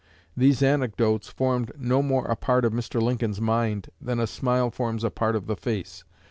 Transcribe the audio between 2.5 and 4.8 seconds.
of Mr. Lincoln's mind than a smile